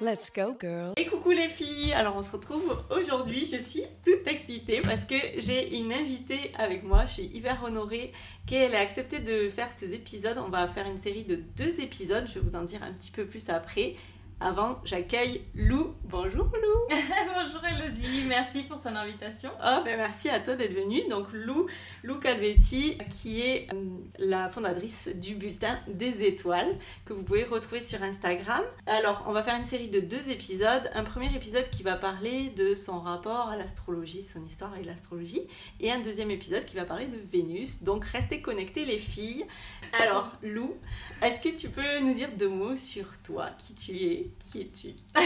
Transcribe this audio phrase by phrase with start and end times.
[0.00, 0.94] Let's go, girl.
[0.96, 5.14] Et coucou les filles Alors on se retrouve aujourd'hui, je suis toute excitée parce que
[5.36, 8.14] j'ai une invitée avec moi, je suis hyper honorée
[8.46, 10.38] qu'elle ait accepté de faire ces épisodes.
[10.38, 13.10] On va faire une série de deux épisodes, je vais vous en dire un petit
[13.10, 13.94] peu plus après.
[14.42, 15.94] Avant, j'accueille Lou.
[16.04, 16.96] Bonjour Lou.
[17.34, 19.50] Bonjour Elodie, merci pour ton invitation.
[19.62, 21.06] Oh, ben merci à toi d'être venue.
[21.10, 21.66] Donc Lou,
[22.02, 23.84] Lou Calvetti, qui est euh,
[24.18, 28.62] la fondatrice du bulletin des étoiles, que vous pouvez retrouver sur Instagram.
[28.86, 30.90] Alors, on va faire une série de deux épisodes.
[30.94, 35.42] Un premier épisode qui va parler de son rapport à l'astrologie, son histoire avec l'astrologie,
[35.80, 37.82] et un deuxième épisode qui va parler de Vénus.
[37.82, 39.44] Donc restez connectés les filles.
[39.92, 40.76] Alors Lou,
[41.20, 44.29] est-ce que tu peux nous dire deux mots sur toi, qui tu es?
[44.38, 44.88] Qui es-tu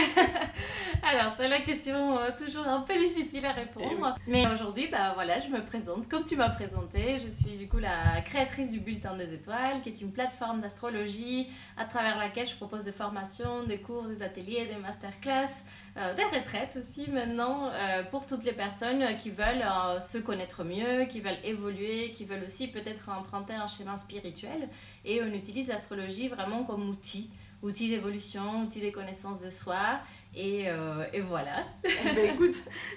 [1.03, 4.15] Alors, c'est la question euh, toujours un peu difficile à répondre.
[4.27, 7.19] Eh Mais aujourd'hui, bah voilà, je me présente comme tu m'as présenté.
[7.19, 11.47] Je suis du coup la créatrice du Bulletin des Étoiles, qui est une plateforme d'astrologie
[11.77, 15.49] à travers laquelle je propose des formations, des cours, des ateliers, des masterclass,
[15.97, 19.65] euh, des retraites aussi maintenant euh, pour toutes les personnes qui veulent
[19.99, 24.69] se connaître mieux, qui veulent évoluer, qui veulent aussi peut-être emprunter un schéma spirituel.
[25.03, 27.29] Et on utilise l'astrologie vraiment comme outil
[27.61, 29.99] outil d'évolution, outil des connaissances de soi.
[30.35, 31.63] Et, euh, voilà.
[31.83, 32.55] Eh ben, écoute,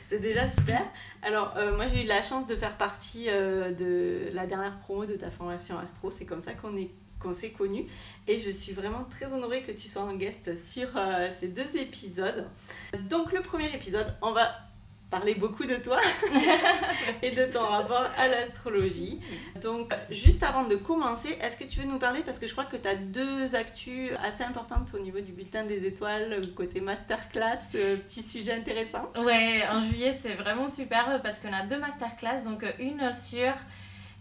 [0.09, 0.83] c'est déjà super.
[1.23, 5.07] Alors, euh, moi, j'ai eu la chance de faire partie euh, de la dernière promo
[5.07, 6.11] de ta formation Astro.
[6.11, 7.85] C'est comme ça qu'on est qu'on s'est connus
[8.29, 10.87] et je suis vraiment très honorée que tu sois en guest sur
[11.41, 12.47] ces deux épisodes.
[13.11, 14.49] Donc le premier épisode, on va
[15.11, 15.99] parler beaucoup de toi
[17.23, 19.21] et de ton rapport à l'astrologie.
[19.61, 22.67] Donc, juste avant de commencer, est-ce que tu veux nous parler, parce que je crois
[22.67, 27.59] que tu as deux actus assez importantes au niveau du bulletin des étoiles, côté masterclass,
[27.75, 29.11] euh, petit sujet intéressant.
[29.17, 33.53] Ouais, en juillet, c'est vraiment super parce qu'on a deux masterclass, donc une sur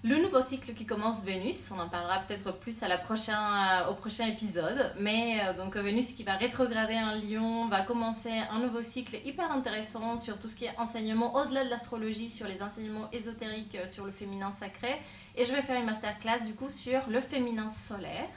[0.08, 3.92] le nouveau cycle qui commence Vénus, on en parlera peut-être plus à la prochain, euh,
[3.92, 8.60] au prochain épisode, mais euh, donc Vénus qui va rétrograder en Lion, va commencer un
[8.60, 12.64] nouveau cycle hyper intéressant sur tout ce qui est enseignement au-delà de l'astrologie, sur les
[12.64, 14.96] enseignements ésotériques, euh, sur le féminin sacré.
[15.36, 18.30] Et je vais faire une masterclass du coup sur le féminin solaire.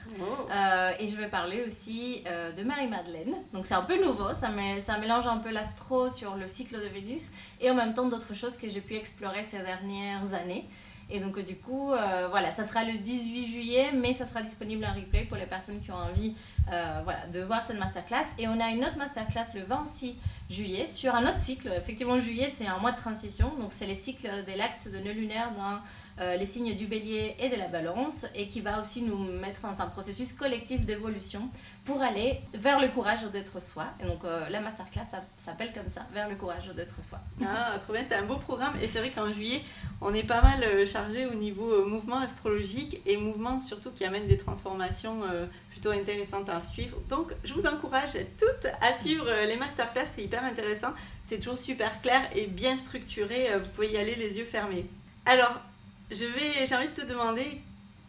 [0.98, 2.22] Et je vais parler aussi
[2.58, 3.36] de Marie-Madeleine.
[3.54, 4.50] Donc c'est un peu nouveau, ça,
[4.82, 8.34] ça mélange un peu l'astro sur le cycle de Vénus et en même temps d'autres
[8.34, 10.68] choses que j'ai pu explorer ces dernières années.
[11.10, 14.84] Et donc, du coup, euh, voilà, ça sera le 18 juillet, mais ça sera disponible
[14.84, 16.34] en replay pour les personnes qui ont envie
[16.72, 18.26] euh, voilà, de voir cette masterclass.
[18.38, 20.16] Et on a une autre masterclass le 26
[20.48, 21.68] juillet sur un autre cycle.
[21.76, 23.52] Effectivement, juillet, c'est un mois de transition.
[23.58, 25.80] Donc, c'est les cycles des l'axe de nœud lunaire dans
[26.20, 29.62] euh, les signes du bélier et de la balance et qui va aussi nous mettre
[29.62, 31.48] dans un processus collectif d'évolution
[31.86, 33.86] pour aller vers le courage d'être soi.
[34.00, 35.06] Et donc euh, la masterclass
[35.38, 37.20] s'appelle comme ça, vers le courage d'être soi.
[37.42, 39.62] Ah, trop bien, c'est un beau programme et c'est vrai qu'en juillet,
[40.02, 44.26] on est pas mal euh, chargé au niveau mouvement astrologique et mouvement surtout qui amène
[44.26, 45.22] des transformations
[45.70, 46.98] plutôt intéressantes à suivre.
[47.08, 50.92] Donc je vous encourage toutes à suivre les masterclass, c'est hyper intéressant.
[51.24, 54.84] C'est toujours super clair et bien structuré, vous pouvez y aller les yeux fermés.
[55.26, 55.60] Alors,
[56.10, 57.60] je vais, j'ai envie de te demander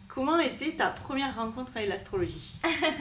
[0.08, 2.56] comment était ta première rencontre avec l'astrologie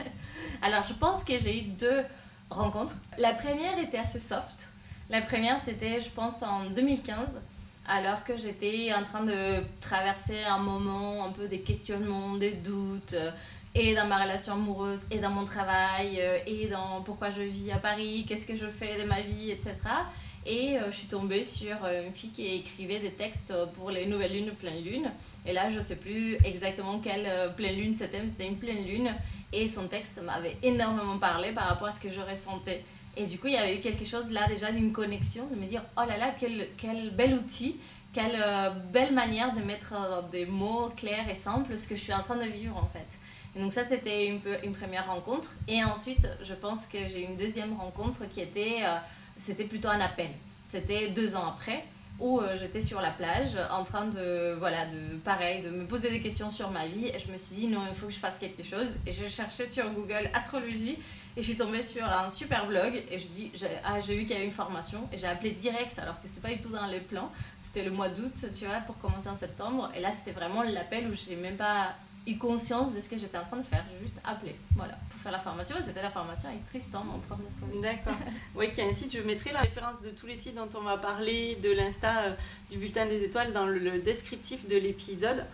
[0.61, 2.03] Alors, je pense que j'ai eu deux
[2.49, 2.95] rencontres.
[3.17, 4.69] La première était assez soft.
[5.09, 7.39] La première, c'était, je pense, en 2015,
[7.87, 13.15] alors que j'étais en train de traverser un moment un peu des questionnements, des doutes,
[13.75, 17.71] et dans ma relation amoureuse, et dans mon travail, euh, et dans pourquoi je vis
[17.71, 19.75] à Paris, qu'est-ce que je fais de ma vie, etc.
[20.43, 24.51] Et je suis tombée sur une fille qui écrivait des textes pour les nouvelles lunes,
[24.53, 25.11] pleine lune.
[25.45, 28.83] Et là, je ne sais plus exactement quelle pleine lune c'était, mais c'était une pleine
[28.83, 29.13] lune.
[29.53, 32.83] Et son texte m'avait énormément parlé par rapport à ce que je ressentais.
[33.17, 35.65] Et du coup, il y avait eu quelque chose là déjà d'une connexion, de me
[35.65, 37.75] dire, oh là là, quel, quel bel outil,
[38.13, 39.93] quelle euh, belle manière de mettre
[40.31, 43.07] des mots clairs et simples ce que je suis en train de vivre en fait.
[43.55, 45.51] Donc ça, c'était une, première rencontre.
[45.67, 48.97] Et ensuite, je pense que j'ai une deuxième rencontre qui était, euh,
[49.37, 50.29] c'était plutôt un appel.
[50.67, 51.83] C'était deux ans après
[52.19, 56.11] où euh, j'étais sur la plage en train de, voilà, de, pareil, de me poser
[56.11, 57.07] des questions sur ma vie.
[57.07, 58.99] Et je me suis dit, non, il faut que je fasse quelque chose.
[59.05, 60.97] Et je cherchais sur Google astrologie
[61.35, 63.03] et je suis tombée sur un super blog.
[63.09, 65.09] Et je dis, j'ai ah, vu qu'il y avait une formation.
[65.11, 67.31] Et j'ai appelé direct, alors que c'était pas du tout dans les plans.
[67.59, 69.91] C'était le mois d'août, tu vois, pour commencer en septembre.
[69.95, 71.95] Et là, c'était vraiment l'appel où je n'ai même pas
[72.27, 73.83] eu conscience de ce que j'étais en train de faire.
[73.91, 75.75] J'ai juste appelé, voilà, pour faire la formation.
[75.83, 77.81] C'était la formation avec Tristan, mon prof d'astrologie.
[77.81, 78.13] D'accord.
[78.55, 79.15] Oui, qui a un site.
[79.15, 82.33] Je mettrai la référence de tous les sites dont on va parler, de l'Insta, euh,
[82.69, 85.45] du bulletin des étoiles, dans le, descriptif de l'épisode.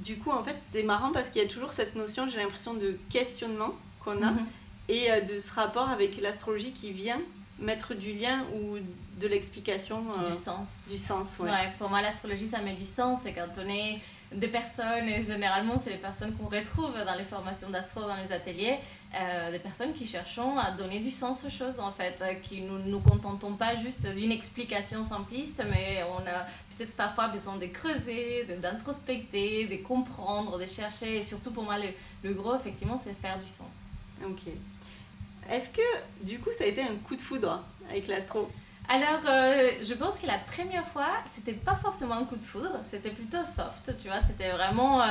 [0.00, 2.74] Du coup, en fait, c'est marrant parce qu'il y a toujours cette notion, j'ai l'impression,
[2.74, 3.72] de questionnement
[4.04, 4.46] qu'on a mhm.
[4.88, 7.20] et euh, de ce rapport avec l'astrologie qui vient
[7.60, 8.78] mettre du lien ou
[9.20, 10.04] de l'explication.
[10.18, 10.68] Euh, du sens.
[10.90, 11.50] Du sens, ouais.
[11.50, 13.24] ouais pour moi, l'astrologie, ça met du sens.
[13.24, 14.00] Et quand on est
[14.34, 18.32] des personnes, et généralement c'est les personnes qu'on retrouve dans les formations d'astro, dans les
[18.32, 18.78] ateliers,
[19.14, 22.62] euh, des personnes qui cherchons à donner du sens aux choses en fait, euh, qui
[22.62, 26.46] nous nous contentons pas juste d'une explication simpliste, mais on a
[26.76, 31.88] peut-être parfois besoin de creuser, d'introspecter, de comprendre, de chercher, et surtout pour moi le,
[32.22, 33.88] le gros effectivement c'est faire du sens.
[34.24, 34.52] Ok.
[35.50, 38.50] Est-ce que du coup ça a été un coup de foudre avec l'astro?
[38.88, 42.80] Alors, euh, je pense que la première fois, c'était pas forcément un coup de foudre,
[42.90, 45.02] c'était plutôt soft, tu vois, c'était vraiment.
[45.02, 45.06] Euh,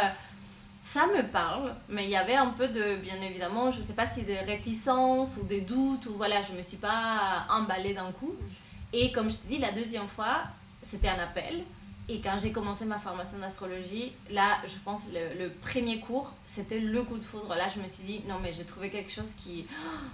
[0.81, 4.07] ça me parle, mais il y avait un peu de, bien évidemment, je sais pas
[4.07, 8.33] si des réticences ou des doutes, ou voilà, je me suis pas emballée d'un coup.
[8.91, 10.43] Et comme je te dis, la deuxième fois,
[10.81, 11.63] c'était un appel.
[12.09, 16.79] Et quand j'ai commencé ma formation d'astrologie, là, je pense le, le premier cours, c'était
[16.79, 17.49] le coup de foudre.
[17.55, 19.65] Là, je me suis dit, non, mais j'ai trouvé quelque chose qui.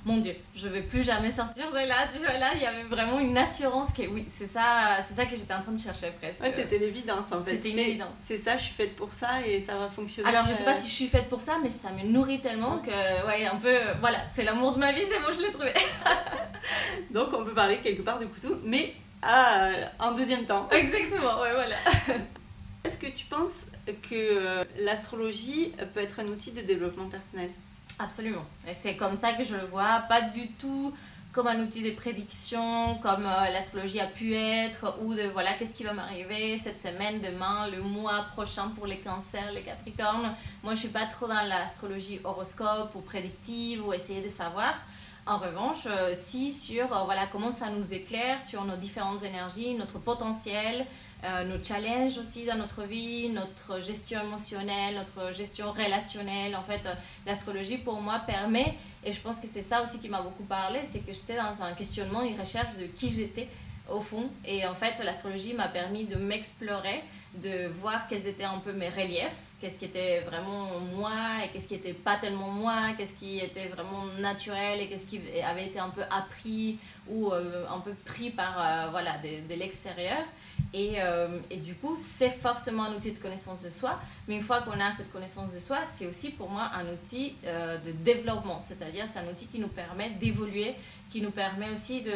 [0.05, 2.07] mon Dieu, je vais plus jamais sortir de là.
[2.13, 5.25] Tu vois, là, il y avait vraiment une assurance que, oui, c'est ça, c'est ça
[5.25, 6.41] que j'étais en train de chercher presque.
[6.41, 7.51] Ouais, c'était l'évidence en fait.
[7.51, 8.13] C'était une évidence.
[8.25, 10.29] C'est ça, je suis faite pour ça et ça va fonctionner.
[10.29, 12.41] Alors, je sais pas euh, si je suis faite pour ça, mais ça me nourrit
[12.41, 13.75] tellement que, ouais, un peu.
[14.01, 15.73] Voilà, c'est l'amour de ma vie, c'est bon, je l'ai trouvé.
[17.11, 19.69] Donc, on peut parler quelque part de couteau, mais ah,
[19.99, 20.67] en deuxième temps.
[20.71, 21.75] Exactement, ouais, voilà.
[22.83, 27.49] Est-ce que tu penses que euh, l'astrologie peut être un outil de développement personnel?
[27.99, 28.45] Absolument.
[28.67, 30.93] Et c'est comme ça que je le vois, pas du tout
[31.37, 35.75] comme un outil de prédiction, comme euh, l'astrologie a pu être, ou de voilà, qu'est-ce
[35.75, 40.33] qui va m'arriver cette semaine, demain, le mois prochain pour les cancers, les capricornes.
[40.63, 44.75] Moi, je suis pas trop dans l'astrologie horoscope ou prédictive ou essayer de savoir.
[45.27, 49.73] En revanche, euh, si sur euh, voilà, comment ça nous éclaire sur nos différentes énergies,
[49.73, 50.85] notre potentiel,
[51.25, 56.55] euh, nos challenges aussi dans notre vie, notre gestion émotionnelle, notre gestion relationnelle.
[56.55, 56.87] En fait,
[57.25, 60.79] l'astrologie pour moi permet, et je pense que c'est ça aussi qui m'a beaucoup parlé,
[60.85, 63.49] c'est que j'étais dans un questionnement, une recherche de qui j'étais
[63.89, 64.29] au fond.
[64.45, 67.03] Et en fait, l'astrologie m'a permis de m'explorer,
[67.33, 71.67] de voir quels étaient un peu mes reliefs, qu'est-ce qui était vraiment moi et qu'est-ce
[71.67, 75.79] qui était pas tellement moi, qu'est-ce qui était vraiment naturel et qu'est-ce qui avait été
[75.79, 76.77] un peu appris
[77.09, 80.23] ou euh, un peu pris par euh, voilà de, l'extérieur.
[80.73, 84.41] Et, euh, et, du coup, c'est forcément un outil de connaissance de soi, mais une
[84.41, 88.59] fois qu'on a cette connaissance de soi, c'est aussi pour moi un outil de développement,
[88.59, 90.75] c'est-à-dire c'est un outil qui nous permet d'évoluer,
[91.09, 92.11] qui nous permet aussi de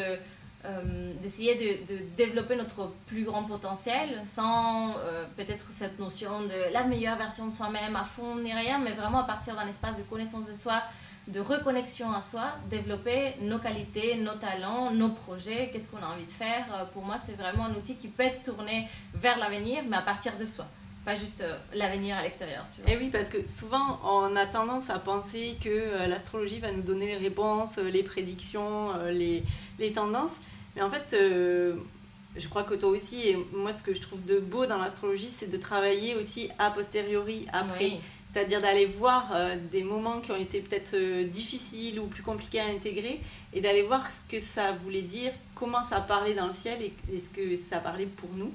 [0.64, 6.84] euh, d'essayer de, développer notre plus grand potentiel sans euh, peut-être cette notion de la
[6.84, 10.04] meilleure version de soi-même à fond ni rien, mais vraiment à partir d'un espace de
[10.04, 10.84] connaissance de soi,
[11.28, 16.26] de reconnexion à soi, développer nos qualités, nos talents, nos projets, qu'est-ce qu'on a envie
[16.26, 16.66] de faire.
[16.76, 20.02] Euh, pour moi, c'est vraiment un outil qui peut être tourné vers l'avenir, mais à
[20.02, 20.68] partir de soi
[21.06, 21.44] pas juste
[21.74, 22.64] l'avenir à l'extérieur.
[22.88, 26.84] Et eh oui, parce que souvent on a tendance à penser que l'astrologie va nous
[26.84, 29.44] donner les réponses, les prédictions, les,
[29.80, 30.36] les tendances.
[30.76, 31.76] Mais en fait, euh,
[32.36, 35.30] je crois que toi aussi, et moi ce que je trouve de beau dans l'astrologie,
[35.30, 38.00] c'est de travailler aussi a posteriori, après.
[38.32, 42.62] C'est-à-dire d'aller voir euh, des moments qui ont été peut-être euh, difficiles ou plus compliqués
[42.62, 43.20] à intégrer
[43.52, 46.94] et d'aller voir ce que ça voulait dire, comment ça parlait dans le ciel et,
[47.20, 48.54] ce que ça parlait pour nous.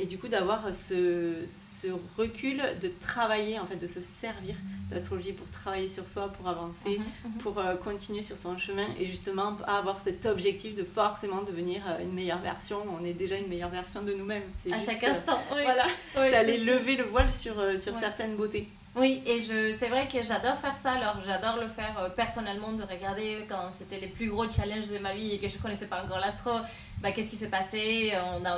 [0.00, 4.54] Et du coup, d'avoir ce, ce, recul, de travailler, en fait, de se servir
[4.90, 7.38] d'astrologie pour travailler sur soi, pour avancer, Mhm, mhm.
[7.38, 12.02] pour euh, continuer sur son chemin et justement avoir cet objectif de forcément devenir euh,
[12.02, 12.78] une meilleure version.
[12.98, 14.42] On est déjà une meilleure version de nous-mêmes.
[14.72, 15.38] À juste, chaque euh, instant.
[15.54, 15.62] oui.
[15.64, 18.00] Voilà, Oui, d'aller lever le voile sur, sur Ouais.
[18.00, 18.68] certaines beautés.
[18.96, 20.92] Oui, et je, c'est vrai que j'adore faire ça.
[20.92, 24.98] Alors, j'adore le faire euh, personnellement, de regarder quand c'était les plus gros challenges de
[24.98, 26.50] ma vie et que je connaissais pas encore l'astro,
[27.00, 28.12] bah, qu'est-ce qui s'est passé?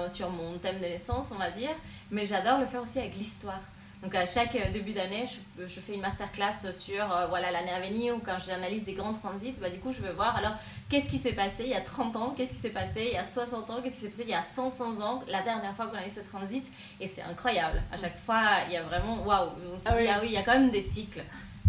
[0.09, 1.75] Sur mon thème de naissance, on va dire.
[2.11, 3.61] Mais j'adore le faire aussi avec l'histoire.
[4.03, 7.71] Donc, à chaque euh, début d'année, je, je fais une masterclass sur euh, voilà l'année
[7.71, 10.55] à venir ou quand j'analyse des grands transits, bah, du coup, je veux voir alors
[10.89, 13.17] qu'est-ce qui s'est passé il y a 30 ans, qu'est-ce qui s'est passé il y
[13.17, 15.87] a 60 ans, qu'est-ce qui s'est passé il y a 500 ans, la dernière fois
[15.87, 16.67] qu'on a eu ce transit.
[17.01, 17.81] Et c'est incroyable.
[17.93, 19.51] À chaque fois, il y a vraiment waouh.
[19.85, 20.09] Ah oui.
[20.09, 21.23] ah oui, il y a quand même des cycles.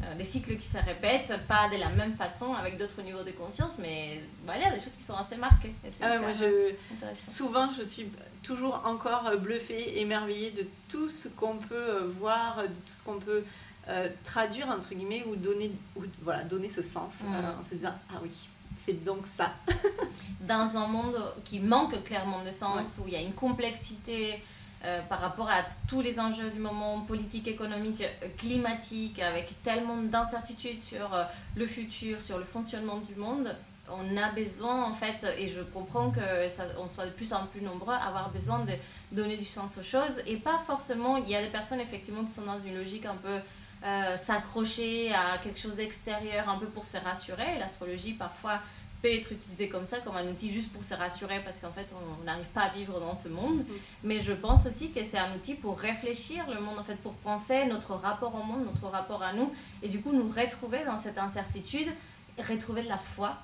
[0.03, 3.31] Euh, des cycles qui se répètent, pas de la même façon, avec d'autres niveaux de
[3.31, 5.73] conscience, mais voilà, il y a des choses qui sont assez marquées.
[5.85, 6.73] Et c'est Ah ouais, moi, je,
[7.13, 8.11] souvent, je suis
[8.43, 13.03] toujours encore euh, bluffée, émerveillée de tout ce qu'on peut euh, voir, de tout ce
[13.03, 13.43] qu'on peut
[13.89, 17.33] euh, traduire, entre guillemets, ou donner, ou, voilà, donner ce sens Mm.
[17.33, 18.31] euh, en se disant Ah oui,
[18.75, 19.51] c'est donc ça.
[20.41, 24.41] Dans un monde qui manque clairement de sens, où il y a une complexité
[24.85, 28.03] euh, par rapport à tous les enjeux du moment, politique, économique,
[28.37, 31.09] climatique, avec tellement d'incertitudes sur
[31.55, 33.55] le futur, sur le fonctionnement du monde,
[33.89, 37.45] on a besoin en fait, et je comprends que ça, on soit de plus en
[37.47, 38.73] plus nombreux à avoir besoin de
[39.11, 42.31] donner du sens aux choses, et pas forcément, il y a des personnes effectivement qui
[42.31, 43.39] sont dans une logique un peu
[43.85, 48.59] euh, s'accrocher à quelque chose d'extérieur, un peu pour se rassurer, l'astrologie parfois
[49.01, 51.87] peut être utilisée comme ça, comme un outil juste pour se rassurer parce qu'en fait
[51.93, 53.65] on n'arrive pas à vivre dans ce monde.
[54.01, 57.11] Mais je pense aussi que c'est un outil pour réfléchir le monde, en fait, pour
[57.15, 60.95] penser notre rapport au monde, notre rapport à nous, et du coup nous retrouver dans
[60.95, 61.89] cette incertitude,
[62.37, 63.35] retrouver de la foi,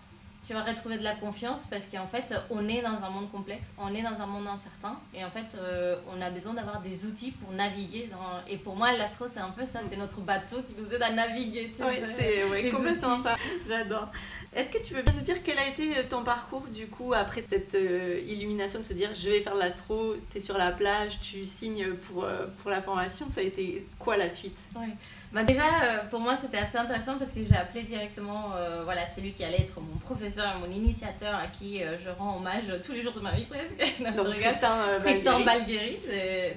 [0.50, 3.72] tu vas retrouver de la confiance parce qu'en fait on est dans un monde complexe,
[3.78, 7.06] on est dans un monde incertain, et en fait euh, on a besoin d'avoir des
[7.06, 8.10] outils pour naviguer.
[8.12, 8.52] Dans...
[8.52, 11.12] Et pour moi l'astro c'est un peu ça, c'est notre bateau qui nous aide à
[11.12, 11.72] naviguer.
[11.78, 13.24] tu Oui, c'est ouais, complètement outils.
[13.26, 13.36] ça.
[13.68, 14.08] J'adore.
[14.56, 17.14] Est-ce que tu veux bien nous dire quel a été euh, ton parcours du coup
[17.14, 20.58] après cette euh, illumination de se dire je vais faire de l'astro, tu es sur
[20.58, 24.58] la plage, tu signes pour, euh, pour la formation, ça a été quoi la suite?
[24.76, 24.88] Ouais.
[25.32, 28.54] Bah déjà, euh, pour moi, c'était assez intéressant parce que j'ai appelé directement,
[28.84, 32.74] voilà, c'est lui qui allait être mon professeur, mon initiateur, à qui je rends hommage
[32.84, 33.78] tous les jours de ma vie presque.
[34.00, 34.36] Non, Donc.
[34.36, 35.40] Tristan,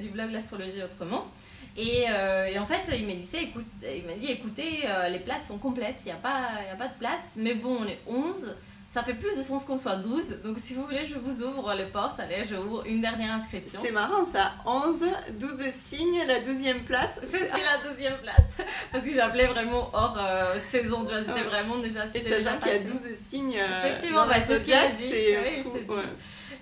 [0.01, 1.27] du blog L'astrologie autrement.
[1.77, 5.21] Et, euh, et en fait, il m'a dit, écoute, il m'a dit écoutez, euh, les
[5.21, 7.87] places sont complètes, il n'y a, pas- y a pas de place, mais bon, on
[7.87, 8.55] est 11,
[8.89, 11.73] ça fait plus de sens qu'on soit 12, donc si vous voulez, je vous ouvre
[11.73, 13.81] les portes, allez, je ouvre une dernière inscription.
[13.83, 15.03] C'est marrant ça, 11,
[15.41, 17.19] 12 signes, la 12e place.
[17.31, 18.67] C'est la deuxième place.
[18.93, 21.49] Parce que appelé vraiment hors euh, saison, tu vois, c'était Ah.
[21.49, 22.05] vraiment déjà.
[22.05, 22.93] Et sachant déjà qu'il y a passé.
[22.93, 25.09] 12 signes Effectivement, bah, c'est ce qu'il a dit.
[25.09, 25.63] c'est ouais.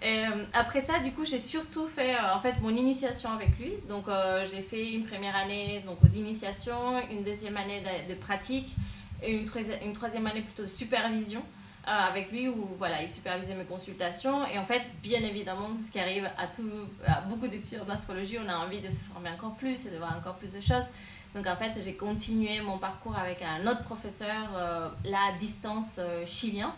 [0.02, 3.72] Euh, après ça, du coup, j'ai surtout fait euh, en fait mon initiation avec lui.
[3.88, 8.74] Donc, euh, j'ai fait une première année donc d'initiation, une deuxième année de, pratique,
[9.22, 9.46] et une,
[9.84, 11.42] une troisième année plutôt de supervision
[11.86, 14.46] avec lui où voilà, il supervisait mes consultations.
[14.46, 16.70] Et en fait, bien évidemment, ce qui arrive à, tout,
[17.06, 20.14] à beaucoup d'étudiants d'astrologie, on a envie de se former encore plus et de voir
[20.16, 20.84] encore plus de choses.
[21.34, 24.50] Donc en fait, j'ai continué mon parcours avec un autre professeur,
[25.04, 26.72] là à distance chilien,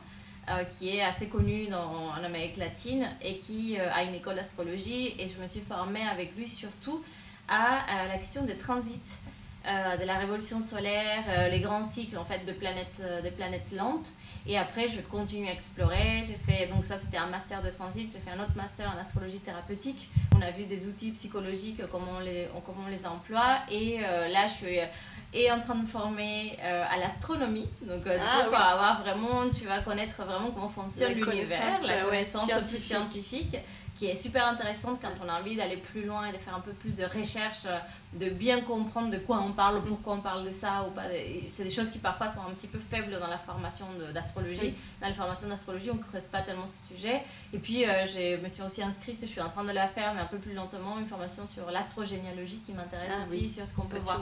[0.48, 4.34] euh, qui est assez connu dans, en Amérique latine et qui euh, a une école
[4.34, 5.14] d'astrologie.
[5.18, 7.02] Et je me suis formée avec lui surtout
[7.48, 9.18] à, à la question des transits,
[9.64, 13.30] euh, de la révolution solaire, euh, les grands cycles en fait de planètes, euh, des
[13.30, 14.08] planètes lentes.
[14.44, 16.24] Et après, je continue à explorer.
[16.26, 18.98] J'ai fait, donc ça c'était un master de transit, j'ai fait un autre master en
[18.98, 20.10] astrologie thérapeutique.
[20.36, 23.60] On a vu des outils psychologiques, comment on les, comment on les emploie.
[23.70, 24.78] Et là, je suis
[25.34, 27.68] et en train de former à l'astronomie.
[27.82, 32.46] Donc, du Ah pour avoir vraiment, tu vas connaître vraiment comment fonctionne l'univers, la connaissance
[32.46, 32.80] scientifique.
[32.80, 33.56] scientifique,
[33.96, 36.60] qui est super intéressante quand on a envie d'aller plus loin et de faire un
[36.60, 37.78] peu plus de recherche, euh,
[38.14, 41.04] de bien comprendre de quoi on parle, pourquoi on parle de ça ou pas.
[41.48, 44.74] C'est des choses qui parfois sont un petit peu faibles dans la formation d'astrologie.
[45.00, 47.22] Dans la formation d'astrologie, on ne creuse pas tellement ce sujet.
[47.52, 50.14] Et puis, euh, je me suis aussi inscrite, je suis en train de la faire,
[50.14, 53.48] mais un peu plus lentement, une formation sur l'astrogénéalogie qui m'intéresse Ah aussi, oui.
[53.48, 54.20] sur ce qu'on peut voir.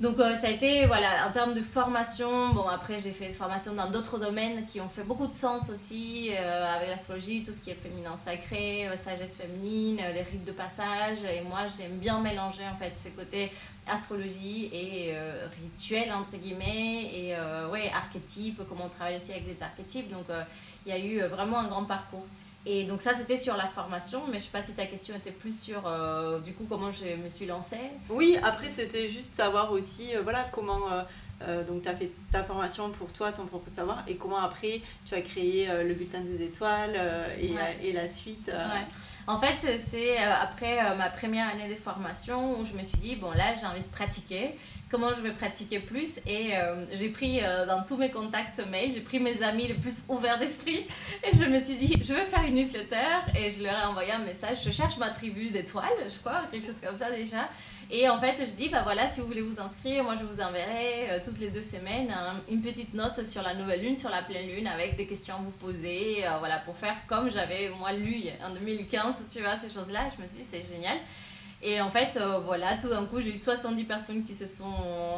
[0.00, 3.34] Donc euh, ça a été, voilà, en termes de formation, bon après j'ai fait des
[3.34, 7.52] formations dans d'autres domaines qui ont fait beaucoup de sens aussi, euh, avec l'astrologie, tout
[7.52, 11.98] ce qui est féminin sacré, euh, sagesse féminine, les rites de passage, et moi j'aime
[11.98, 13.52] bien mélanger en fait ces côtés
[13.86, 15.14] astrologie et
[15.62, 17.34] rituel entre guillemets, et
[17.72, 20.26] ouais, archétypes, comment on travaille aussi avec les archétypes, donc
[20.86, 22.26] il y a eu vraiment un grand parcours.
[22.66, 25.30] Et donc ça c'était sur la formation, mais je sais pas si ta question était
[25.30, 27.78] plus sur euh, du coup comment je me suis lancée.
[28.10, 30.80] Oui, après c'était juste savoir aussi euh, voilà comment
[31.42, 34.82] euh, donc tu as fait ta formation pour toi, ton propre savoir et comment après
[35.06, 37.00] tu as créé le bulletin des étoiles
[37.38, 37.78] et, Ouais.
[37.82, 38.48] et la suite.
[38.48, 38.84] Ouais.
[39.30, 42.98] En fait, c'est euh, après euh, ma première année de formation où je me suis
[42.98, 44.56] dit, bon là j'ai envie de pratiquer,
[44.90, 46.18] comment je vais pratiquer plus?
[46.26, 50.02] Et euh, j'ai pris dans tous mes contacts mail, j'ai pris mes amis les plus
[50.08, 50.84] ouverts d'esprit.
[51.22, 52.96] Et je me suis dit, je veux faire une newsletter.
[53.38, 56.66] Et je leur ai envoyé un message, je cherche ma tribu d'étoiles, je crois, quelque
[56.66, 57.48] chose comme ça déjà.
[57.92, 60.40] Et en fait, je dis, bah voilà, si vous voulez vous inscrire, moi je vous
[60.40, 62.14] enverrai euh, toutes les deux semaines
[62.48, 65.38] une petite note sur la nouvelle lune, sur la pleine lune, avec des questions à
[65.38, 69.68] vous poser, euh, voilà, pour faire comme j'avais moi lu en 2015, tu vois, ces
[69.70, 70.08] choses-là.
[70.16, 70.98] Je me suis dit, c'est génial.
[71.62, 74.72] Et en fait, euh, voilà, tout d'un coup, j'ai eu 70 personnes qui se sont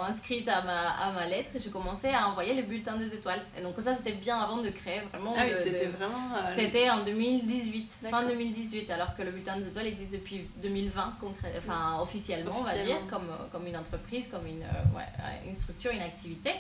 [0.04, 3.40] inscrites à ma, à ma lettre et j'ai commencé à envoyer les bulletins des étoiles.
[3.56, 5.34] Et donc ça, c'était bien avant de créer vraiment.
[5.38, 6.34] Ah oui, c'était vraiment...
[6.36, 11.14] Euh, c'était en 2018, fin 2018, alors que le bulletin des étoiles existe depuis 2020,
[11.58, 15.06] enfin officiellement, on va dire, comme, comme une entreprise, comme une, euh, ouais,
[15.48, 16.50] une structure, une activité.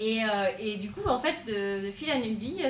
[0.00, 2.64] Et, euh, et, du coup, en fait, de, fil en aiguille,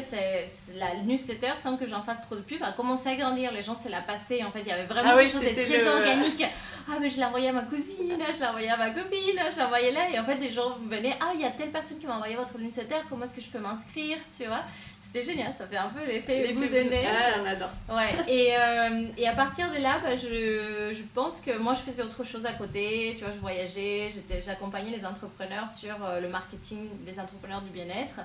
[0.74, 3.52] la newsletter, sans que j'en fasse trop de pub, a commencé à grandir.
[3.52, 4.42] Les gens se la passaient.
[4.42, 6.44] En fait, il y avait vraiment ah des choses très organiques.
[6.90, 9.56] Ah, mais je l'ai envoyé à ma cousine, je l'ai envoyé à ma copine, je
[9.56, 10.08] l'ai envoyé là.
[10.10, 12.34] Et en fait, les gens venaient Ah, il y a telle personne qui m'a envoyé
[12.34, 14.16] votre newsletter, comment est-ce que je peux m'inscrire?
[14.34, 14.62] Tu vois?
[15.10, 17.06] C'était génial, ça fait un peu l'effet bout de neige.
[17.10, 17.70] Ah, on adore.
[17.88, 21.80] Ouais, et, euh, et, à partir de là, bah, je, je, pense que moi, je
[21.80, 23.14] faisais autre chose à côté.
[23.16, 24.12] Tu vois, je voyageais,
[24.44, 28.20] j'accompagnais les entrepreneurs sur euh, le marketing des entrepreneurs du bien-être.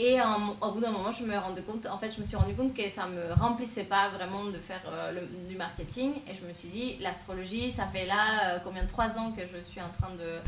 [0.00, 0.18] Et
[0.60, 2.88] au bout d'un moment, je me compte, en fait, je me suis rendu compte que
[2.88, 6.12] ça me remplissait pas vraiment de faire euh, du marketing.
[6.28, 9.60] Et je me suis dit, l'astrologie, ça fait là combien de trois ans que je
[9.60, 10.40] suis en train de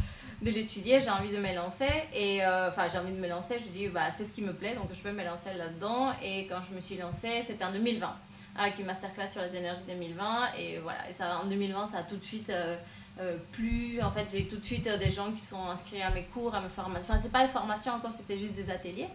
[0.42, 1.88] de l'étudier, j'ai envie de me lancer.
[2.14, 4.52] Et euh, enfin, j'ai envie de me lancer, je dis, bah, c'est ce qui me
[4.52, 6.12] plaît, donc je peux me lancer là-dedans.
[6.22, 8.10] Et quand je me suis lancée, c'était en 2020,
[8.56, 10.52] avec une masterclass sur les énergies 2020.
[10.58, 12.50] Et voilà, et ça, en 2020, ça a tout de suite.
[12.50, 12.76] Euh,
[13.18, 14.00] euh, plu.
[14.00, 16.60] En fait, j'ai tout de suite des gens qui sont inscrits à mes cours, à
[16.60, 17.12] mes formations.
[17.12, 19.08] Enfin, c'est pas des formations encore, c'était juste des ateliers.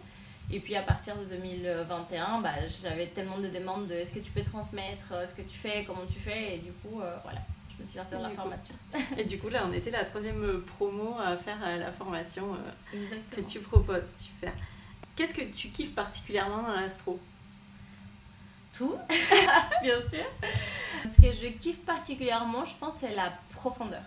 [0.50, 2.50] Et puis à partir de 2021, bah,
[2.82, 6.06] j'avais tellement de demandes de est-ce que tu peux transmettre, ce que tu fais, comment
[6.06, 6.56] tu fais?
[6.56, 7.40] Et du coup, voilà
[7.76, 8.74] je me suis lancée dans la formation.
[9.18, 13.16] Et du coup, là, on était la troisième promo à faire à la formation euh,
[13.30, 14.16] que tu proposes.
[14.18, 14.52] Super.
[15.14, 17.18] Qu'est-ce que tu kiffes particulièrement dans l'astro?
[18.72, 18.94] Tout,
[19.82, 20.24] bien sûr.
[21.04, 24.02] Ce que je kiffe particulièrement, je pense, c'est la profondeur.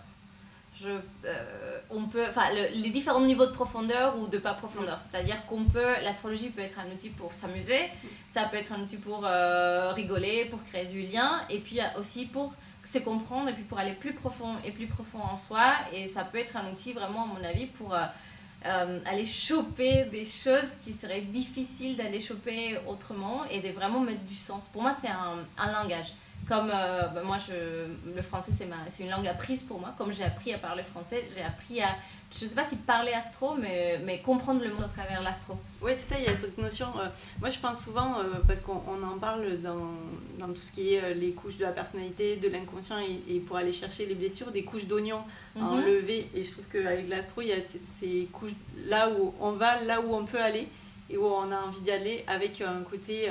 [0.80, 4.96] Je, euh, on peut, enfin, les différents niveaux de profondeur ou de pas profondeur.
[4.96, 5.02] Mm.
[5.10, 8.08] C'est-à-dire qu'on peut, l'astrologie peut être un outil pour s'amuser, mm.
[8.30, 12.26] ça peut être un outil pour euh, rigoler, pour créer du lien, et puis aussi
[12.26, 15.74] pour c'est comprendre et puis pour aller plus profond et plus profond en soi.
[15.92, 20.24] Et ça peut être un outil vraiment, à mon avis, pour euh, aller choper des
[20.24, 24.66] choses qui seraient difficiles d'aller choper autrement et de vraiment mettre du sens.
[24.68, 26.14] Pour moi, c'est un, un langage.
[26.48, 28.52] Comme euh, bah, moi, je, le français,
[28.88, 29.94] c'est une langue apprise pour moi.
[29.96, 31.88] Comme j'ai appris à parler français, j'ai appris à
[32.32, 35.54] je sais pas si parler astro, mais, mais comprendre le monde à travers l'astro.
[35.82, 36.86] Oui, c'est ça, il y a cette notion.
[36.98, 37.08] Euh,
[37.40, 39.90] moi, je pense souvent, euh, parce qu'on en parle dans,
[40.38, 43.72] dans, tout ce qui est les couches de la personnalité, de l'inconscient, et, pour aller
[43.72, 45.22] chercher les blessures, des couches d'oignons
[45.56, 45.66] à mhm.
[45.66, 46.30] enlever.
[46.32, 49.82] Et je trouve qu'avec l'astro, il y a ces, ces, couches là où on va,
[49.82, 50.68] là où on peut aller,
[51.08, 53.28] et où on a envie d'y aller, avec un côté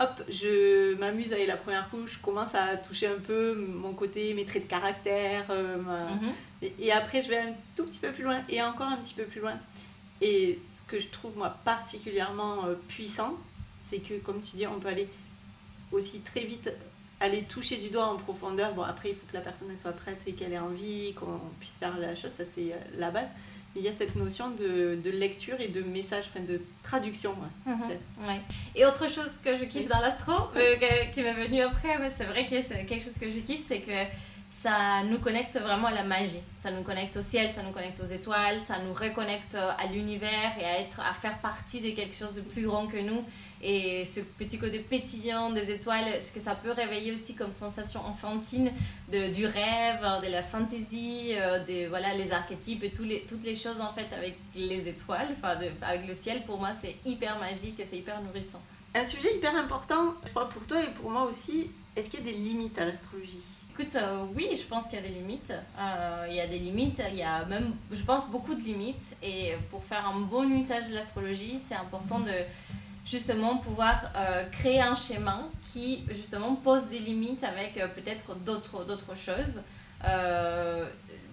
[0.00, 4.34] hop, je m'amuse avec la première couche, je commence à toucher un peu mon côté,
[4.34, 5.46] mes traits de caractère.
[5.50, 6.70] Euh, mhm.
[6.78, 9.24] et, après, je vais un tout petit peu plus loin et encore un petit peu
[9.24, 9.54] plus loin.
[10.20, 13.34] Et ce que je trouve, moi, particulièrement euh, puissant,
[13.90, 15.08] c'est que, comme tu dis, on peut aller
[15.90, 16.70] aussi très vite
[17.20, 18.74] aller toucher du doigt en profondeur.
[18.74, 21.78] Bon, après, il faut que la personne soit prête et qu'elle ait envie, qu'on puisse
[21.78, 23.28] faire la chose, ça c'est euh, la base
[23.74, 27.30] il y a cette notion de, de lecture et de message, enfin de traduction.
[27.66, 28.40] Ouais, mhm.
[28.74, 30.76] Et autre chose que je kiffe dans l'astro, euh,
[31.14, 33.80] qui m'est venu après, mais c'est vrai que c'est quelque chose que je kiffe, c'est
[33.80, 33.92] que
[34.60, 36.40] ça nous connecte vraiment à la magie.
[36.56, 40.52] Ça nous connecte au ciel, ça nous connecte aux étoiles, ça nous reconnecte à l'univers
[40.60, 43.24] et à, être, à faire partie de quelque chose de plus grand que nous.
[43.60, 48.04] Et ce petit côté pétillant des étoiles, ce que ça peut réveiller aussi comme sensation
[48.06, 48.70] enfantine
[49.10, 53.80] de, du rêve, de la fantaisie, euh, des, voilà, les archétypes et toutes les choses
[53.80, 57.86] en fait avec les étoiles, enfin avec le ciel, pour moi c'est hyper magique et
[57.86, 58.60] c'est hyper nourrissant.
[58.94, 62.28] Un sujet hyper important, je crois pour toi et pour moi aussi, est-ce qu'il y
[62.28, 63.42] a des limites à l'astrologie?
[63.74, 65.50] Écoute, euh, oui, je pense qu'il y a des limites.
[65.50, 69.16] Euh, il y a des limites, il y a même, je pense, beaucoup de limites.
[69.22, 72.34] Et pour faire un bon usage de l'astrologie, c'est important de
[73.06, 79.16] justement pouvoir euh, créer un schéma qui justement pose des limites avec peut-être d'autres, d'autres
[79.16, 79.62] choses.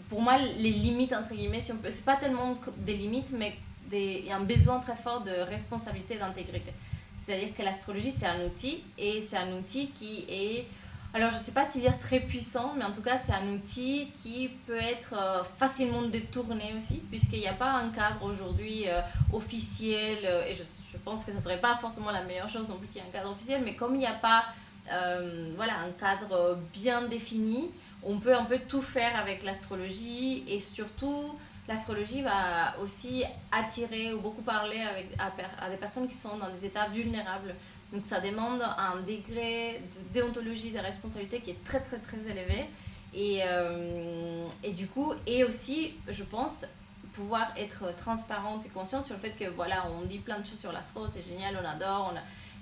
[0.07, 3.57] pour moi, les limites, entre guillemets, si on peut, c'est pas tellement des limites, mais
[3.91, 6.71] des, il y a un besoin très fort de responsabilité et d'intégrité.
[7.17, 10.65] C'est-à-dire que l'astrologie, c'est un outil et c'est un outil qui est
[11.11, 13.47] alors, je ne sais pas si dire très puissant, mais en tout cas, c'est un
[13.47, 18.83] outil qui peut être euh, facilement détourné aussi, puisqu'il n'y a pas un cadre aujourd'hui
[18.87, 19.01] euh,
[19.33, 20.61] officiel, euh, et je,
[21.03, 23.07] pense que ce ne serait pas forcément la meilleure chose non plus qu'il y ait
[23.07, 24.45] un cadre officiel, mais comme il n'y a pas
[25.55, 27.69] voilà, un cadre bien défini.
[28.01, 34.19] On peut un peu tout faire avec l'astrologie et surtout l'astrologie va aussi attirer ou
[34.19, 37.53] beaucoup parler avec, à, des personnes qui sont dans des états vulnérables.
[37.91, 42.65] Donc ça demande un degré de déontologie, de responsabilité qui est très très très élevé.
[43.13, 46.65] Et, euh, et du coup, et aussi, je pense,
[47.13, 50.59] pouvoir être transparente et consciente sur le fait que voilà, on dit plein de choses
[50.59, 52.13] sur l'astro, c'est génial, on adore,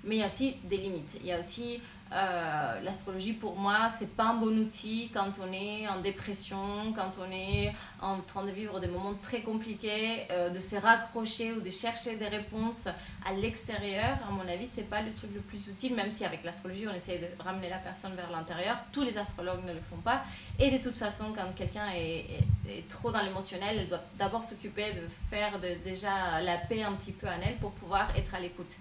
[0.04, 1.18] mais il y a aussi des limites.
[1.20, 1.82] Il y a aussi
[2.14, 7.12] euh, l'astrologie pour moi, c'est pas un bon outil quand on est en dépression, quand
[7.20, 11.60] on est en train de vivre des moments très compliqués, euh, de se raccrocher ou
[11.60, 12.88] de chercher des réponses
[13.26, 14.18] à l'extérieur.
[14.28, 16.94] À mon avis, c'est pas le truc le plus utile, même si avec l'astrologie on
[16.94, 18.78] essaie de ramener la personne vers l'intérieur.
[18.92, 20.24] Tous les astrologues ne le font pas.
[20.60, 22.26] Et de toute façon, quand quelqu'un est,
[22.70, 27.12] est, trop dans l'émotionnel, elle doit d'abord s'occuper de faire déjà la paix un petit
[27.12, 28.78] peu en elle pour pouvoir être à l'écoute.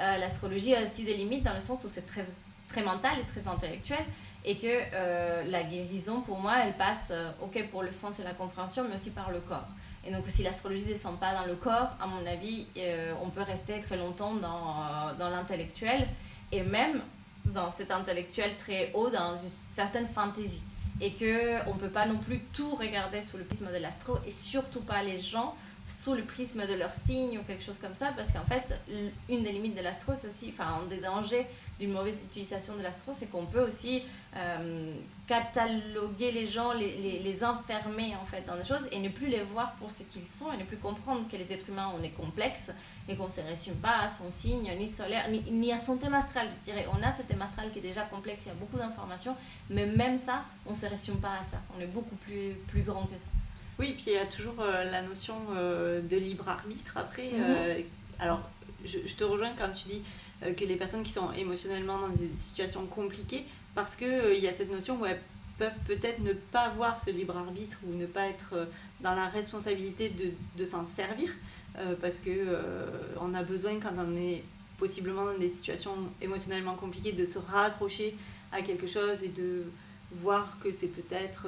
[0.00, 2.24] Euh, l'astrologie a aussi des limites dans le sens où c'est très
[2.68, 4.04] très mental et très intellectuel
[4.44, 8.22] et que euh, la guérison pour moi elle passe euh, ok pour le sens et
[8.22, 9.68] la compréhension mais aussi par le corps.
[10.06, 13.30] Et donc si l'astrologie ne descend pas dans le corps à mon avis euh, on
[13.30, 16.06] peut rester très longtemps dans, dans l'intellectuel
[16.52, 17.00] et même
[17.46, 20.62] dans cet intellectuel très haut dans une certaine fantaisie.
[21.00, 24.32] Et que on peut pas non plus tout regarder sous le prisme de l'astro et
[24.32, 25.54] surtout pas les gens
[25.88, 28.78] sous le prisme de leur signe ou quelque chose comme ça, parce qu'en fait,
[29.28, 31.46] une des limites de l'astro, c'est aussi, enfin, un des dangers
[31.78, 34.02] d'une mauvaise utilisation de l'astro, c'est qu'on peut aussi
[34.36, 34.94] euh,
[35.26, 39.42] cataloguer les gens, les, les, enfermer en fait dans des choses et ne plus les
[39.42, 42.10] voir pour ce qu'ils sont et ne plus comprendre que les êtres humains, on est
[42.10, 42.72] complexes
[43.08, 45.96] et qu'on ne se résume pas à son signe, ni solaire, ni, ni, à son
[45.96, 46.86] thème astral, je dirais.
[46.92, 49.36] On a ce thème astral qui est déjà complexe, il y a beaucoup d'informations,
[49.70, 51.58] mais même ça, on ne se résume pas à ça.
[51.76, 53.26] On est beaucoup plus, plus grand que ça.
[53.78, 57.30] Oui, puis il y a toujours euh, la notion euh, de libre arbitre après.
[57.30, 57.84] Mm -hmm.
[58.18, 58.40] alors,
[58.84, 60.02] je, je, te rejoins quand tu dis
[60.58, 64.54] que les personnes qui sont émotionnellement dans des situations compliquées, parce qu'il il y a
[64.60, 65.22] cette notion où elles
[65.60, 68.50] peuvent peut-être ne pas avoir ce libre arbitre ou ne pas être
[69.06, 70.28] dans la responsabilité de,
[70.60, 71.30] de s'en servir,
[72.02, 72.36] parce que
[73.24, 74.40] on a besoin quand on est
[74.82, 78.08] possiblement dans des situations émotionnellement compliquées de se raccrocher
[78.56, 79.50] à quelque chose et de
[80.24, 81.40] voir que c'est peut-être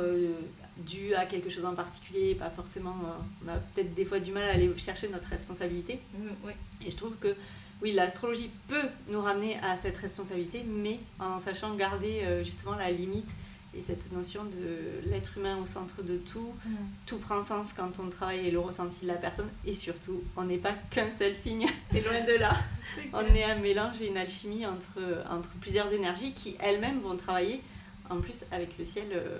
[0.86, 2.96] dû à quelque chose en particulier, pas forcément.
[3.04, 6.00] Euh, on a peut-être des fois du mal à aller chercher notre responsabilité.
[6.44, 6.52] Oui.
[6.84, 7.34] Et je trouve que
[7.82, 12.90] oui, l'astrologie peut nous ramener à cette responsabilité, mais en sachant garder euh, justement la
[12.90, 13.28] limite
[13.72, 16.52] et cette notion de l'être humain au centre de tout.
[16.64, 16.70] Mmh.
[17.06, 19.48] Tout prend sens quand on travaille et le ressenti de la personne.
[19.64, 22.56] Et surtout, on n'est pas qu'un seul signe, et loin de là.
[22.98, 24.98] Est on est un mélange et une alchimie entre,
[25.30, 27.62] entre plusieurs énergies qui elles-mêmes vont travailler
[28.10, 29.38] en plus avec le ciel euh,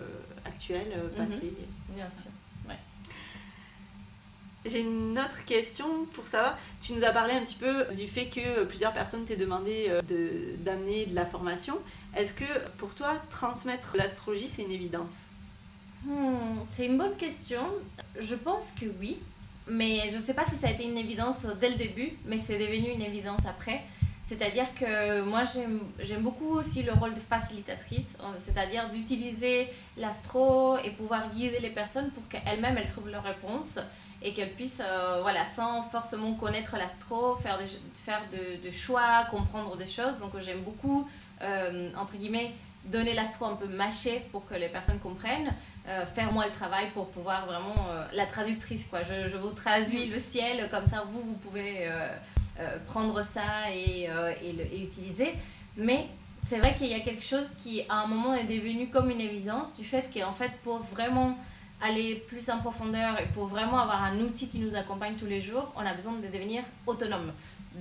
[0.50, 1.46] actuel, euh, passé.
[1.46, 1.94] Mmh.
[1.94, 2.30] Bien sûr.
[2.68, 2.78] Ouais.
[4.66, 6.58] J'ai une autre question pour savoir.
[6.80, 10.02] Tu nous as parlé un petit peu du fait que plusieurs personnes t'aient demandé euh,
[10.58, 11.78] d'amener de, de, la formation.
[12.16, 12.44] Est-ce que
[12.78, 15.12] pour toi, transmettre l'astrologie, c'est une évidence?
[16.04, 17.62] Hmm, C'est une bonne question.
[18.18, 19.18] Je pense que oui.
[19.68, 22.38] Mais je ne sais pas si ça a été une évidence dès le début, mais
[22.38, 23.82] c'est devenu une évidence après.
[24.24, 25.42] C'est-à-dire que moi,
[25.98, 32.11] j'aime beaucoup aussi le rôle de facilitatrice, c'est-à-dire d'utiliser l'astro et pouvoir guider les personnes
[32.11, 33.80] pour qu'elles-mêmes, elles trouvent leurs réponses
[34.22, 39.76] et qu'elles puissent, euh, voilà, sans forcément connaître l'astro, faire, des, faire de, choix, comprendre
[39.76, 40.18] des choses.
[40.18, 41.09] Donc j'aime beaucoup,
[41.42, 42.52] euh, entre guillemets,
[42.85, 45.52] donner l'astro un peu mâché pour que les personnes comprennent,
[45.88, 47.74] euh, faire moi le travail pour pouvoir vraiment,
[48.12, 49.00] la traductrice, quoi.
[49.02, 51.88] Je, vous traduis le ciel, comme ça vous, vous pouvez
[52.87, 55.35] prendre ça et, euh, et, utiliser.
[55.77, 56.07] Mais
[56.42, 59.20] c'est vrai qu'il y a quelque chose qui, à un moment, est devenu comme une
[59.20, 61.37] évidence du fait qu'en fait, pour vraiment
[61.83, 65.40] aller plus en profondeur et pour vraiment avoir un outil qui nous accompagne tous les
[65.40, 67.33] jours, on a besoin de devenir autonome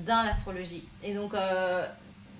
[0.05, 0.87] dans l'astrologie.
[1.03, 1.85] Et donc, euh,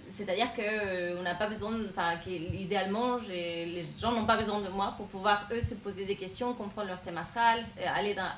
[0.10, 2.14] c'est-à-dire qu'on n'a pas besoin, enfin,
[2.54, 6.54] idéalement, les gens n'ont pas besoin de moi pour pouvoir, eux, se poser des questions,
[6.54, 7.60] comprendre leur thème astral,
[7.96, 8.30] aller dans,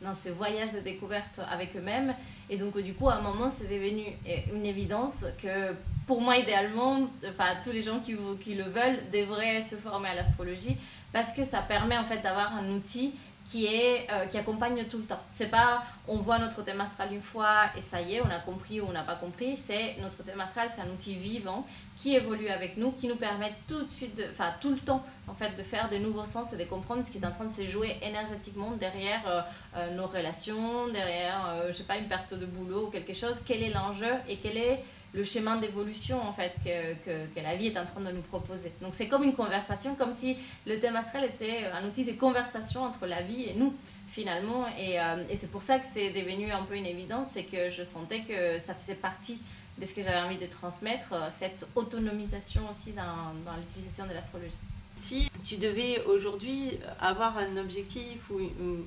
[0.00, 2.14] dans ces voyages de découverte avec eux-mêmes.
[2.50, 4.04] Et donc, du coup, à un moment, c'est devenu
[4.52, 5.74] une évidence que,
[6.06, 10.14] pour moi, idéalement, enfin, tous les gens qui, qui le veulent devraient se former à
[10.14, 10.76] l'astrologie
[11.12, 13.14] parce que ça permet, en fait, d'avoir un outil
[13.48, 15.20] qui, est, euh, qui accompagne tout le temps.
[15.32, 18.38] C'est pas on voit notre thème astral une fois et ça y est, on a
[18.38, 19.56] compris ou on n'a pas compris.
[19.56, 23.52] C'est notre thème astral, c'est un outil vivant qui évolue avec nous, qui nous permet
[23.66, 26.56] tout de suite, enfin tout le temps, en fait, de faire de nouveaux sens et
[26.56, 29.40] de comprendre ce qui est en train de se jouer énergétiquement derrière euh,
[29.76, 33.42] euh, nos relations, derrière, je sais pas, une perte de boulot ou quelque chose.
[33.44, 34.84] Quel est l'enjeu et quel est
[35.14, 38.72] le chemin d'évolution en fait que, que, la vie est en train de nous proposer.
[38.82, 42.82] Donc c'est comme une conversation, comme si le thème astral était un outil de conversation
[42.84, 43.74] entre la vie et nous
[44.08, 44.66] finalement.
[44.78, 47.70] Et, euh, et c'est pour ça que c'est devenu un peu une évidence, c'est que
[47.70, 49.38] je sentais que ça faisait partie
[49.78, 54.12] de ce que j'avais envie de transmettre, euh, cette autonomisation aussi dans, dans l'utilisation de
[54.12, 54.56] l'astrologie.
[54.96, 58.86] Si tu devais aujourd'hui avoir un objectif ou, ou,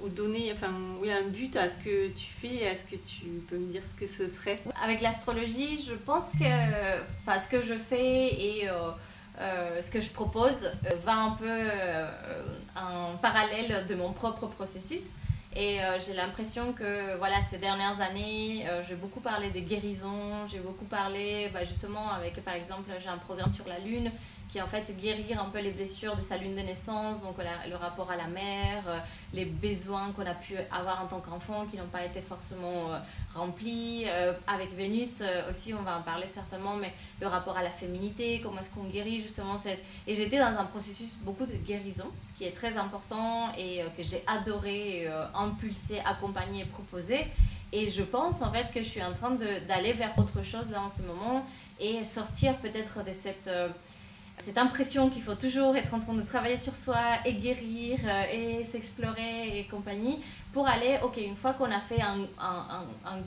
[0.00, 3.56] ou donner enfin, oui, un but à ce que tu fais, est-ce que tu peux
[3.56, 7.74] me dire ce que ce serait Avec l'astrologie, je pense que enfin, ce que je
[7.74, 8.90] fais et euh,
[9.38, 11.60] euh, ce que je propose euh, va un peu
[12.76, 15.10] en parallèle de mon propre processus.
[15.54, 20.86] Et j'ai l'impression que voilà, ces dernières années, j'ai beaucoup parlé des guérisons, j'ai beaucoup
[20.86, 24.10] parlé bah, justement avec, par exemple, j'ai un programme sur la Lune
[24.52, 27.36] qui est en fait guérir un peu les blessures de sa Lune de naissance, donc
[27.38, 28.98] le rapport à la mère, euh,
[29.32, 32.98] les besoins qu'on a pu avoir en tant qu'enfant qui n'ont pas été forcément euh,
[33.34, 34.04] remplis.
[34.06, 38.42] Euh, avec Vénus aussi, on va en parler certainement, mais le rapport à la féminité,
[38.42, 39.82] comment est-ce qu'on guérit justement cette...
[40.06, 44.02] Et j'étais dans un processus beaucoup de guérison, ce qui est très important et que
[44.02, 47.26] j'ai adoré impulser, accompagner et proposer.
[47.72, 50.82] Et je pense en fait que je suis en train d'aller vers autre chose là
[50.82, 51.42] en ce moment
[51.80, 53.48] et sortir peut-être de cette,
[54.42, 58.58] cette impression qu'il faut toujours être en train de travailler sur soi et guérir euh,
[58.60, 60.18] et s'explorer et compagnie
[60.52, 62.18] pour aller, ok, une fois qu'on a fait un,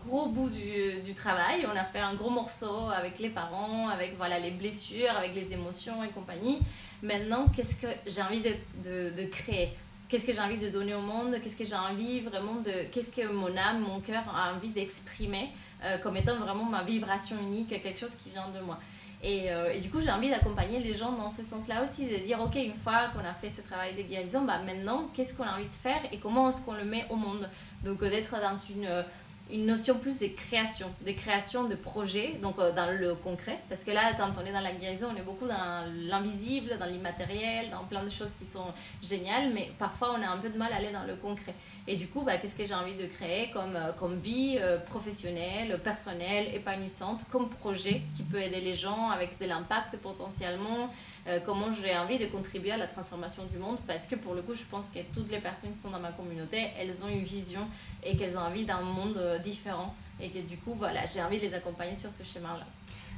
[0.05, 4.39] gros bout du, travail, on a fait un gros morceau avec les parents, avec voilà,
[4.39, 6.59] les blessures, avec les émotions et compagnie,
[7.01, 9.69] maintenant qu'est-ce que j'ai envie de créer?
[10.07, 11.37] Qu'est-ce que j'ai envie de donner au monde?
[11.41, 12.85] Qu'est-ce que j'ai envie vraiment de...
[12.91, 15.49] Qu'est-ce que mon âme, mon cœur a envie d'exprimer
[15.83, 18.77] euh, comme étant vraiment ma vibration unique, quelque chose qui vient de moi?
[19.23, 22.17] Et, euh, et du coup, j'ai envie d'accompagner les gens dans ce sens-là aussi, de
[22.17, 25.45] dire, ok, une fois qu'on a fait ce travail de guérison, bah maintenant, qu'est-ce qu'on
[25.45, 27.49] a envie de faire et comment est-ce qu'on le met au monde?
[27.83, 29.03] Donc euh, d'être dans une, euh,
[29.51, 33.59] une notion plus de création, de création de projets, donc dans le concret.
[33.69, 36.85] Parce que là, quand on est dans la guérison, on est beaucoup dans l'invisible, dans
[36.85, 38.73] l'immatériel, dans plein de choses qui sont
[39.03, 41.53] géniales, mais parfois on a un peu de mal à aller dans le concret.
[41.87, 44.79] Et du coup, bah, qu'est-ce que j'ai envie de créer comme, euh, comme vie euh,
[44.79, 50.91] professionnelle, personnelle, épanouissante, comme projet qui peut aider les gens avec de l'impact potentiellement,
[51.27, 54.41] euh, comment j'ai envie de contribuer à la transformation du monde, parce que pour le
[54.41, 57.23] coup, je pense que toutes les personnes qui sont dans ma communauté, elles ont une
[57.23, 57.67] vision
[58.03, 59.93] et qu'elles ont envie d'un monde différent.
[60.19, 62.65] Et que du coup, voilà, j'ai envie de les accompagner sur ce chemin-là.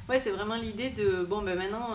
[0.08, 1.88] Ouais, c'est vraiment l'idée de bon, ben maintenant,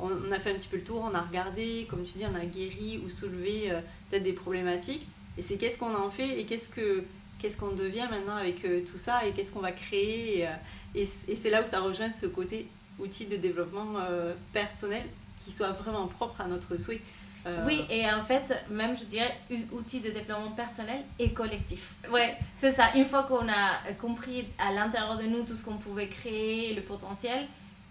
[0.00, 2.34] on, a fait un petit peu le tour, on a regardé, comme tu dis, on
[2.34, 3.72] a guéri ou soulevé
[4.10, 5.06] peut-être des problématiques.
[5.38, 7.04] Et c'est qu'est-ce qu'on en fait et qu'est-ce que
[7.42, 10.38] qu'est-ce qu'on devient maintenant avec euh, tout ça et qu'est-ce qu'on va créer.
[10.38, 10.50] Et, euh,
[10.94, 12.68] et, c'est là où ça rejoint ce côté
[13.00, 15.02] outil de développement euh, personnel
[15.38, 17.00] qui soit vraiment propre à notre souhait.
[17.46, 19.36] Euh, Oui, et en fait, même je dirais,
[19.72, 21.92] outil de développement personnel et collectif.
[22.08, 22.92] Ouais, c'est ça.
[22.94, 26.82] Une fois qu'on a compris à l'intérieur de nous tout ce qu'on pouvait créer, le
[26.82, 27.48] potentiel,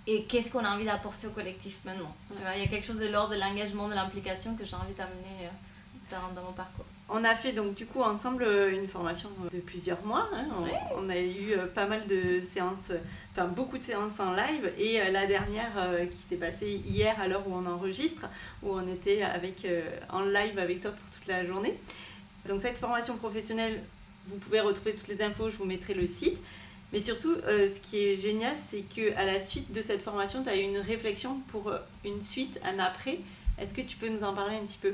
[0.08, 2.16] et qu'est-ce qu'on a envie d'apporter au collectif maintenant.
[2.32, 4.76] Tu vois, il y a quelque chose de l'ordre de l'engagement, de l'implication que j'ai
[4.76, 5.50] envie d'amener
[6.10, 6.86] dans, dans mon parcours.
[7.14, 10.30] On a fait donc du coup ensemble euh, une formation de plusieurs mois.
[10.34, 10.46] hein.
[10.58, 10.72] On, Ouais.
[10.96, 12.98] on a eu euh, pas mal de séances, euh,
[13.32, 14.72] enfin beaucoup de séances en live.
[14.78, 18.28] Et euh, la dernière euh, qui s'est passée hier à l'heure où on enregistre,
[18.64, 21.78] où on était avec, euh, en live avec toi pour toute la journée.
[22.48, 23.82] Donc cette formation professionnelle,
[24.28, 26.38] vous pouvez retrouver toutes les infos, je vous mettrai le site.
[26.94, 30.44] Mais surtout, euh, ce qui est génial, c'est que à la suite de cette formation,
[30.44, 33.20] tu as eu une réflexion pour euh, une suite, un après.
[33.58, 34.94] Est-ce que tu peux nous en parler un petit peu?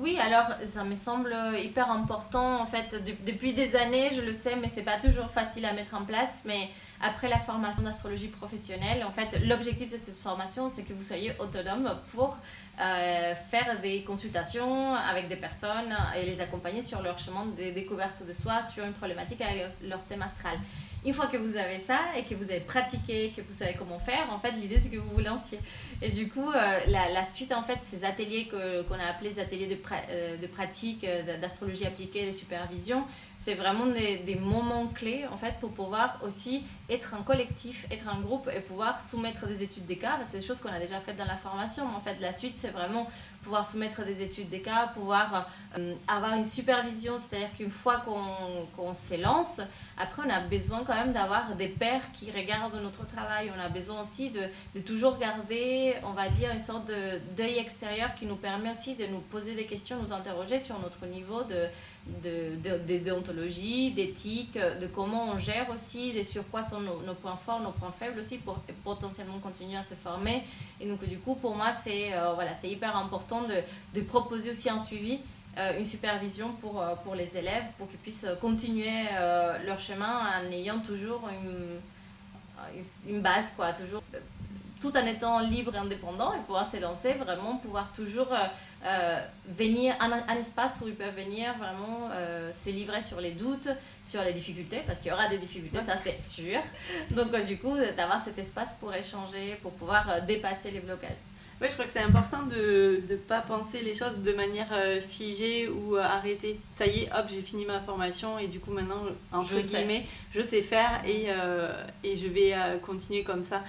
[0.00, 2.60] Oui, alors ça me semble hyper important.
[2.60, 5.72] En fait, de- depuis des années, je le sais, mais c'est pas toujours facile à
[5.72, 6.42] mettre en place.
[6.44, 6.68] Mais
[7.04, 11.32] après la formation d'astrologie professionnelle, en fait, l'objectif de cette formation, c'est que vous soyez
[11.38, 12.38] autonome pour
[12.80, 18.26] euh, faire des consultations avec des personnes et les accompagner sur leur chemin de découverte
[18.26, 20.58] de soi, sur une problématique avec leur, thème astral.
[21.04, 23.98] Une fois que vous avez ça et que vous avez pratiqué, que vous savez comment
[23.98, 25.58] faire, en fait, l'idée c'est que vous vous lanciez.
[26.00, 29.66] Et du coup, euh, la, suite, en fait, ces ateliers qu'on a appelés des ateliers
[29.66, 29.76] de,
[30.08, 31.06] euh, pratique,
[31.38, 33.04] d'astrologie appliquée, de supervision,
[33.44, 38.18] c'est vraiment des, moments clés, en fait, pour pouvoir aussi être un collectif, être un
[38.18, 40.18] groupe et pouvoir soumettre des études des cas.
[40.24, 42.56] C'est des choses qu'on a déjà faites dans la formation, mais en fait, la suite,
[42.56, 43.06] c'est vraiment
[43.42, 48.64] pouvoir soumettre des études des cas, pouvoir euh, avoir une supervision, c'est-à-dire qu'une fois qu'on
[48.74, 49.60] qu'on s'élance,
[49.98, 53.52] après, on a besoin quand même d'avoir des pairs qui regardent notre travail.
[53.54, 54.40] On a besoin aussi de,
[54.74, 56.90] de toujours garder, on va dire, une sorte
[57.36, 61.04] d'œil extérieur qui nous permet aussi de nous poser des questions, nous interroger sur notre
[61.04, 61.68] niveau de,
[62.06, 67.14] de, de, de déontologie, d'éthique, de comment on gère aussi, de sur quoi sont nos,
[67.14, 70.42] points forts, nos points faibles aussi pour potentiellement continuer à se former.
[70.80, 73.56] Et donc, du coup, pour moi, c'est euh, voilà, c'est hyper important de,
[73.94, 75.18] de proposer aussi un suivi
[75.56, 79.04] euh, une supervision pour, euh, pour les élèves pour qu'ils puissent continuer
[79.64, 81.80] leur chemin en ayant toujours une,
[83.08, 84.02] une base, quoi, toujours
[84.84, 88.36] tout en étant libre et indépendant et pouvoir s'élancer, vraiment pouvoir toujours euh,
[88.84, 89.18] euh,
[89.48, 93.70] venir, un, un, espace où ils peuvent venir vraiment euh, se livrer sur les doutes,
[94.04, 96.60] sur les difficultés, parce qu'il y aura des difficultés, ça c'est sûr.
[97.12, 101.16] Donc du coup, d'avoir cet espace pour échanger, pour pouvoir dépasser les blocages.
[101.60, 104.74] Oui, je crois que c'est important de ne pas penser les choses de manière
[105.08, 106.58] figée ou arrêtée.
[106.72, 110.04] Ça y est, hop, j'ai fini ma formation et du coup maintenant, entre je guillemets,
[110.32, 110.40] sais.
[110.40, 113.62] je sais faire et, euh, et je vais continuer comme ça.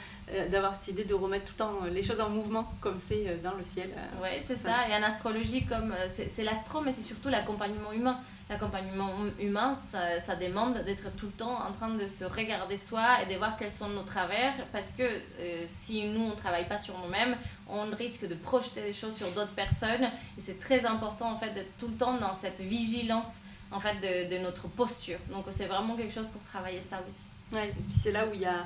[0.49, 3.53] D'avoir cette idée de remettre tout le temps les choses en mouvement comme c'est dans
[3.53, 3.91] le ciel.
[4.21, 4.69] oui, c'est ça.
[4.69, 4.89] ça.
[4.89, 10.35] Et en astrologie, comme c'est l'astro, mais c'est surtout l'accompagnement humain l'accompagnement humain, ça, ça
[10.35, 13.71] demande d'être tout le temps en train de se regarder soi et de voir quels
[13.71, 17.35] sont nos travers, parce que euh, si nous, on ne travaille pas sur nous-mêmes,
[17.67, 20.03] on risque de projeter des choses sur d'autres personnes,
[20.37, 23.37] et c'est très important, en fait, d'être tout le temps dans cette vigilance,
[23.71, 25.17] en fait, de, de notre posture.
[25.31, 27.25] Donc, c'est vraiment quelque chose pour travailler ça aussi.
[27.51, 28.65] Ouais, et puis c'est là où il y a,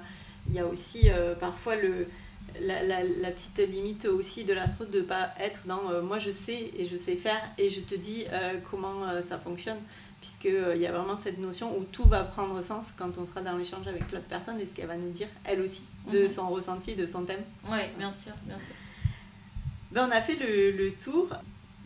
[0.49, 2.07] il y a aussi euh, parfois le
[2.59, 6.17] la, la, la, petite limite aussi de l'astro de ne pas être dans euh, moi
[6.17, 9.77] je sais et je sais faire et je te dis euh, comment ça fonctionne
[10.19, 13.41] puisqu'il il y a vraiment cette notion où tout va prendre sens quand on sera
[13.41, 16.27] dans l'échange avec l'autre personne et ce qu'elle va nous dire elle aussi de mhm.
[16.27, 17.43] son ressenti, de son thème.
[17.69, 18.75] Oui, bien sûr, bien sûr.
[19.91, 21.29] Ben, on a fait le, le tour.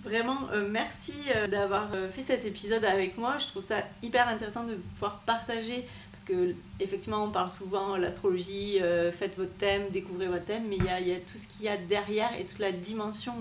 [0.04, 3.38] Vraiment, euh, merci euh, d'avoir euh, fait cet épisode avec moi.
[3.38, 8.80] Je trouve ça hyper intéressant de pouvoir partager parce que effectivement, on parle souvent l'astrologie,
[9.12, 11.66] faites votre thème, découvrez votre thème, mais il y a, y a, tout ce qu'il
[11.66, 13.34] y a derrière et toute la dimension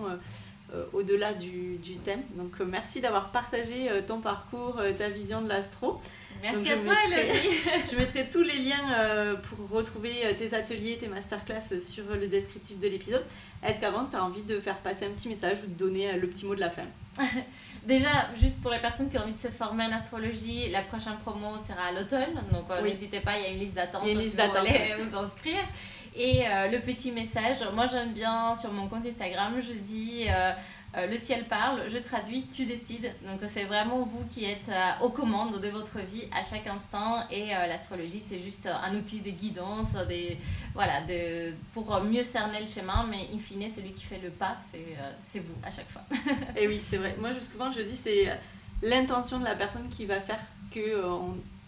[0.92, 2.22] au-delà du, du, thème.
[2.36, 6.00] Donc, merci d'avoir partagé ton parcours, ta vision de l'astro.
[6.42, 7.40] Merci à toi, mettrai,
[7.90, 12.88] je mettrai tous les liens pour retrouver tes ateliers, tes masterclass sur le descriptif de
[12.88, 13.24] l'épisode.
[13.64, 16.16] Est-ce qu'avant, tu as envie de faire passer un petit message ou de donner euh,
[16.16, 16.82] le petit mot de la fin?
[17.84, 21.16] Déjà, juste pour les personnes qui ont envie de se former en astrologie, la prochaine
[21.22, 22.42] promo sera à l'automne.
[22.50, 25.60] Donc euh, n'hésitez pas, il y a une liste d'attente si vous voulez vous inscrire.
[26.14, 30.26] Et euh, le petit message, moi j'aime bien sur mon compte Instagram, je dis
[30.94, 33.10] euh, le ciel parle, je traduis, tu décides.
[33.24, 37.22] Donc c'est vraiment vous qui êtes euh, aux commandes de votre vie à chaque instant
[37.30, 39.96] et euh, l'astrologie c'est juste un outil de guidance,
[40.74, 44.54] voilà, de, pour mieux cerner le chemin, mais in fine celui qui fait le pas
[45.22, 46.02] c'est vous à chaque fois.
[46.56, 48.28] et oui c'est vrai, moi souvent je dis c'est
[48.82, 50.40] l'intention de la personne qui va faire
[50.74, 51.00] que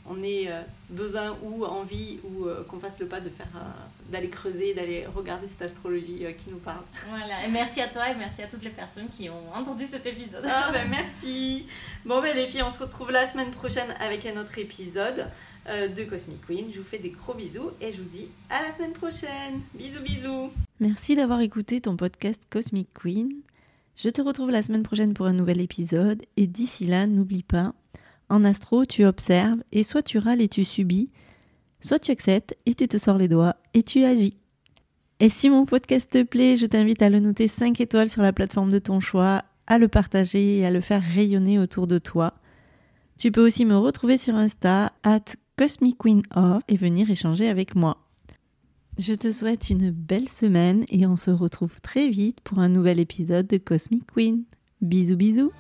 [0.09, 3.94] on ait euh, besoin ou envie ou euh, qu'on fasse le pas de faire euh,
[4.11, 6.85] d'aller creuser, d'aller regarder cette astrologie qui nous parle.
[7.09, 10.07] Voilà, et merci à toi et merci à toutes les personnes qui ont entendu cet
[10.07, 10.45] épisode.
[10.47, 11.67] Ah ben merci.
[12.05, 15.27] Bon ben les filles, on se retrouve la semaine prochaine avec un autre épisode
[15.67, 16.67] de Cosmic Queen.
[16.73, 19.63] Je vous fais des gros bisous et je vous dis à la semaine prochaine.
[19.75, 20.51] Bisous bisous.
[20.81, 23.31] Merci d'avoir écouté ton podcast Cosmic Queen.
[23.97, 27.73] Je te retrouve la semaine prochaine pour un nouvel épisode et d'ici là, n'oublie pas
[28.29, 31.11] en astro, tu observes et soit tu râles et tu subis,
[31.81, 34.37] soit tu acceptes et tu te sors les doigts et tu agis.
[35.21, 38.33] Et si mon podcast te plaît, je t'invite à le noter 5 étoiles sur la
[38.33, 42.35] plateforme de ton choix, à le partager et à le faire rayonner autour de toi.
[43.19, 45.25] Tu peux aussi me retrouver sur Insta, at
[45.57, 47.99] CosmicQueenOf, et venir échanger avec moi.
[48.99, 53.01] Je te souhaite une belle semaine et on se retrouve très vite pour un nouvel
[53.01, 54.45] épisode de Cosmic Queen.
[54.81, 55.53] Bisous bisous